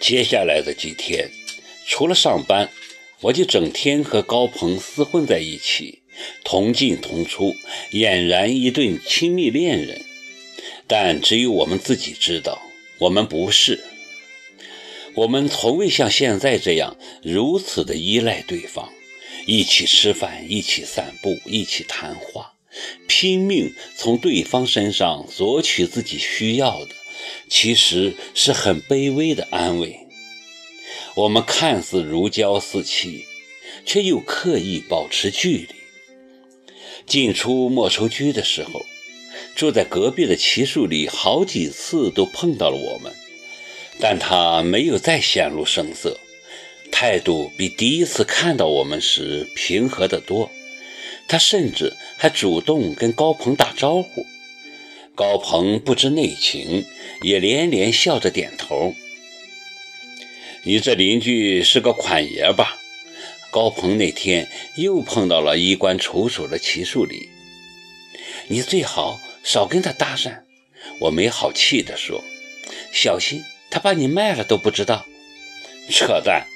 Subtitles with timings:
[0.00, 1.30] 接下来的几天，
[1.86, 2.70] 除了上班，
[3.22, 6.02] 我就整天和高鹏厮混在一起，
[6.44, 7.54] 同进同出，
[7.92, 10.04] 俨然一对亲密恋人。
[10.86, 12.60] 但只有我们自己知道，
[12.98, 13.82] 我们不是。
[15.14, 18.92] 我们从未像现在这样如此的依赖对方，
[19.46, 22.52] 一起吃饭，一起散步，一起谈话，
[23.06, 26.94] 拼命从对方身上索取自己需要的。
[27.48, 30.00] 其实是很卑微的安慰。
[31.14, 33.24] 我们看似如胶似漆，
[33.86, 35.68] 却又刻意保持距离。
[37.06, 38.84] 进出莫愁居的时候，
[39.54, 43.12] 住在隔壁的齐树里好几次都碰到了我们，
[44.00, 46.18] 但他没有再显露声色，
[46.90, 50.50] 态度比第一次看到我们时平和得多。
[51.28, 54.26] 他甚至还主动跟高鹏打招呼。
[55.16, 56.84] 高鹏不知内情，
[57.22, 58.94] 也连连笑着点头。
[60.64, 62.78] 你这邻居是个款爷吧？
[63.52, 67.28] 高鹏那天又碰到了衣冠楚楚的齐树礼，
[68.48, 70.40] 你最好少跟他搭讪。
[70.98, 72.24] 我没好气地说
[72.92, 75.06] ：“小心他把你卖了都不知道。”
[75.88, 76.46] 扯淡！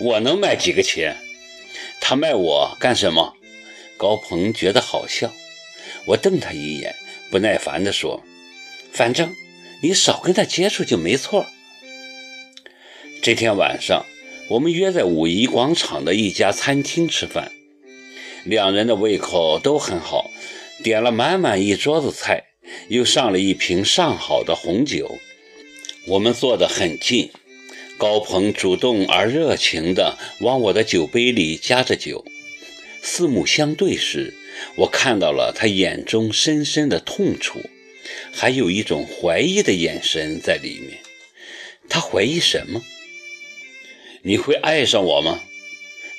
[0.00, 1.16] 我能卖几个钱？
[1.98, 3.34] 他卖我干什么？
[3.96, 5.32] 高鹏觉得好笑。
[6.04, 6.94] 我瞪他一眼。
[7.32, 8.22] 不耐烦地说
[8.92, 9.34] ：“反正
[9.82, 11.46] 你少跟他接触就没错。”
[13.22, 14.04] 这天晚上，
[14.50, 17.50] 我们约在五一广场的一家餐厅吃饭，
[18.44, 20.30] 两人的胃口都很好，
[20.84, 22.44] 点了满满一桌子菜，
[22.88, 25.18] 又上了一瓶上好的红酒。
[26.08, 27.30] 我们坐得很近，
[27.96, 32.26] 高鹏主动而热情地往我的酒杯里加着酒，
[33.00, 34.34] 四目相对时。
[34.76, 37.60] 我看到了他眼中深深的痛楚，
[38.32, 40.98] 还有一种怀疑的眼神在里面。
[41.88, 42.82] 他怀疑什么？
[44.22, 45.42] 你会爱上我吗？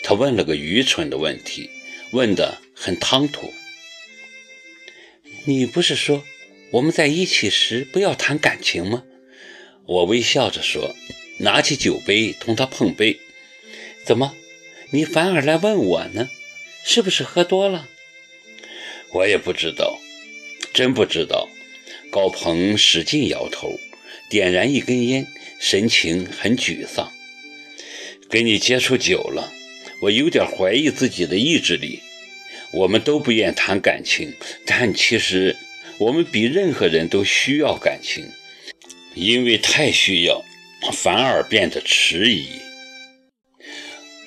[0.04, 1.70] 他问了个愚蠢的问题，
[2.12, 3.54] 问得很唐突。
[5.46, 6.24] 你不是说
[6.72, 9.04] 我们在一起时不要谈感情吗？
[9.86, 10.96] 我微笑着说，
[11.40, 13.20] 拿起酒杯同他碰杯。
[14.06, 14.36] 怎么，
[14.92, 16.30] 你反而来问我呢？
[16.86, 17.88] 是不是喝多了？
[19.14, 20.00] 我也不知道，
[20.74, 21.48] 真不知道。
[22.10, 23.80] 高鹏使劲摇头，
[24.30, 25.28] 点燃一根烟，
[25.60, 27.12] 神情很沮丧。
[28.30, 29.52] 跟你接触久了，
[30.02, 32.00] 我有点怀疑自己的意志力。
[32.72, 34.34] 我们都不愿谈感情，
[34.66, 35.56] 但其实
[36.00, 38.28] 我们比任何人都需要感情，
[39.14, 40.44] 因为太需要，
[40.92, 42.63] 反而变得迟疑。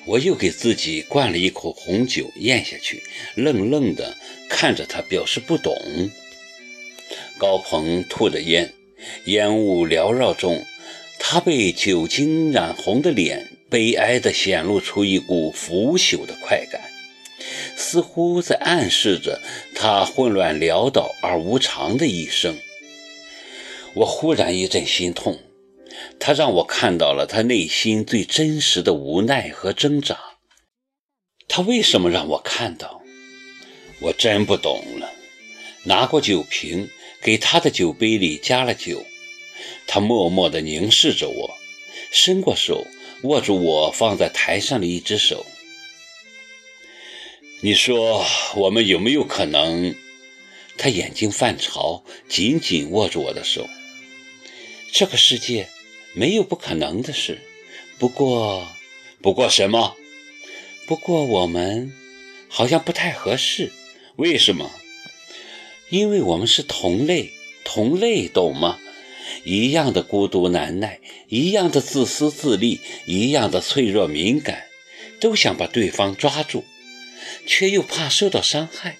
[0.07, 3.03] 我又给自己灌了一口红酒，咽下去，
[3.35, 4.15] 愣愣的
[4.49, 5.75] 看着他，表示不懂。
[7.37, 8.73] 高鹏吐着烟，
[9.25, 10.65] 烟雾缭绕中，
[11.19, 16.81] 他被酒精染红的脸悲哀地显露出一股腐朽的快感，
[17.75, 19.41] 似乎在暗示着
[19.75, 22.57] 他混乱潦倒而无常的一生。
[23.93, 25.37] 我忽然一阵心痛。
[26.19, 30.17] 他让我看到了他内心最真实的无奈和挣扎。
[31.47, 33.01] 他为什么让我看到？
[33.99, 35.11] 我真不懂了。
[35.85, 36.89] 拿过酒瓶，
[37.21, 39.05] 给他的酒杯里加了酒。
[39.87, 41.57] 他默默地凝视着我，
[42.11, 42.85] 伸过手
[43.23, 45.45] 握住我放在台上的一只手。
[47.61, 48.23] 你说
[48.55, 49.95] 我们有没有可能？
[50.77, 53.67] 他眼睛泛潮，紧紧握住我的手。
[54.91, 55.69] 这个世界。
[56.17, 57.37] 没有不可能的事，
[57.99, 58.67] 不过，
[59.21, 59.95] 不过什么？
[60.87, 61.93] 不过我们
[62.49, 63.71] 好像不太合适。
[64.15, 64.71] 为什么？
[65.91, 67.33] 因为我们是同类，
[67.63, 68.79] 同类，懂吗？
[69.43, 74.65] 一样的孤独难耐，一样的自私自利，一样的脆弱敏感，
[75.19, 76.65] 都想把对方抓住，
[77.45, 78.97] 却又怕受到伤害，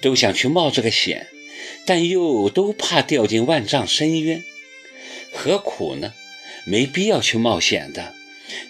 [0.00, 1.26] 都想去冒这个险，
[1.84, 4.42] 但又都怕掉进万丈深渊。
[5.30, 6.14] 何苦呢？
[6.68, 8.14] 没必要去冒险的，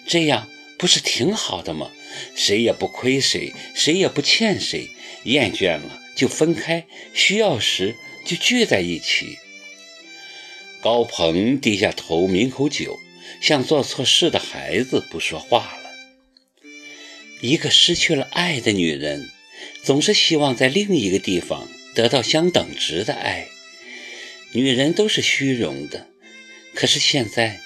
[0.07, 0.47] 这样
[0.77, 1.91] 不是挺好的吗？
[2.33, 4.89] 谁也不亏谁，谁也不欠谁。
[5.25, 9.37] 厌倦了就分开，需要时就聚在一起。
[10.81, 12.97] 高鹏低下头抿口酒，
[13.41, 15.89] 像做错事的孩子，不说话了。
[17.41, 19.29] 一个失去了爱的女人，
[19.83, 23.47] 总是希望在另一个地方得到相等值的爱。
[24.53, 26.07] 女人都是虚荣的，
[26.73, 27.59] 可是现在。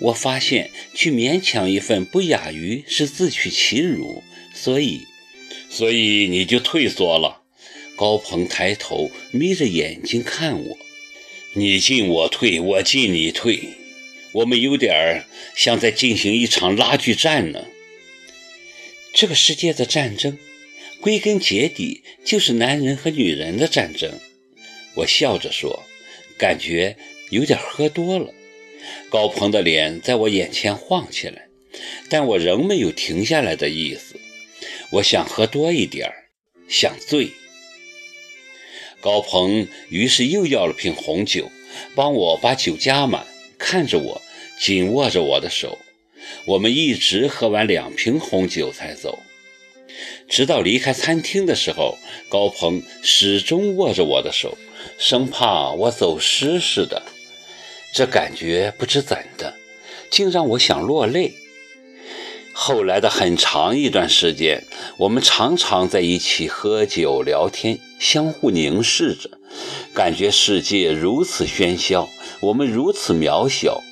[0.00, 4.22] 我发现去勉强一份不亚于是自取其辱，
[4.54, 5.06] 所以，
[5.68, 7.42] 所以你就退缩了。
[7.96, 10.78] 高鹏抬头，眯着眼睛看我，
[11.52, 13.68] 你进我退，我进你退。
[14.32, 17.66] 我们有点儿像在进行一场拉锯战呢。
[19.12, 20.38] 这个世界的战争，
[21.00, 24.18] 归根结底就是男人和女人的战争。
[24.94, 25.84] 我笑着说，
[26.38, 26.96] 感觉
[27.28, 28.32] 有点喝多了。
[29.08, 31.48] 高鹏的脸在我眼前晃起来，
[32.08, 34.18] 但我仍没有停下来的意思。
[34.92, 36.14] 我想喝多一点儿，
[36.68, 37.30] 想醉。
[39.00, 41.50] 高鹏于是又要了瓶红酒，
[41.94, 43.26] 帮我把酒加满，
[43.58, 44.20] 看着我，
[44.60, 45.78] 紧握着我的手。
[46.44, 49.18] 我们一直喝完两瓶红酒才走，
[50.28, 51.96] 直到离开餐厅的时候，
[52.28, 54.56] 高鹏始终握着我的手，
[54.98, 57.02] 生怕我走失似的。
[57.92, 59.54] 这感觉不知怎的，
[60.10, 61.34] 竟让我想落泪。
[62.52, 64.64] 后来的很长一段时间，
[64.98, 69.30] 我们常常在一起喝酒聊天，相互凝视着，
[69.94, 72.08] 感觉世界如此喧嚣，
[72.40, 73.82] 我们如此渺小。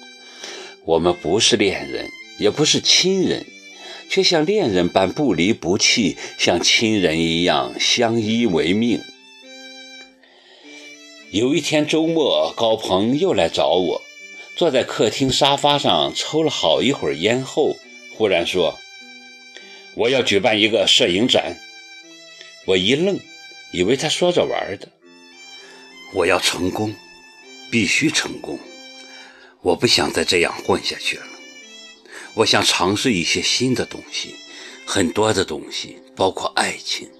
[0.84, 2.08] 我们不是恋人，
[2.38, 3.46] 也不是亲人，
[4.08, 9.00] 却像恋人般不离不弃，像亲人一样相依为命。
[11.30, 14.02] 有一天周末，高鹏又来找我，
[14.56, 17.76] 坐在客厅沙发上抽了好一会儿烟后。
[18.16, 18.78] 忽然说
[19.94, 21.58] ：“我要举办一个摄影展。”
[22.64, 23.20] 我一愣，
[23.72, 24.88] 以为他说着玩的。
[26.14, 26.94] 我要成功，
[27.70, 28.58] 必须成功。
[29.60, 31.26] 我不想再这样混下去了。
[32.32, 34.34] 我想尝试一些新的东西，
[34.86, 37.10] 很多的东西，包括爱情。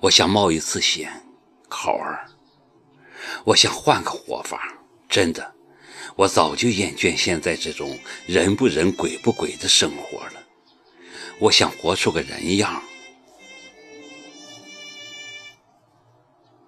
[0.00, 1.22] 我想冒一次险，
[1.68, 2.26] 考儿。
[3.44, 4.74] 我想换个活法，
[5.08, 5.54] 真的。
[6.16, 10.42] 我早就厌倦现在这种人不人鬼不鬼的生活了，
[11.38, 12.82] 我想活出个人样。